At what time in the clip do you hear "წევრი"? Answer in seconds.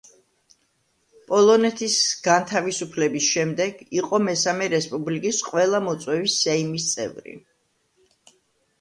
6.99-7.41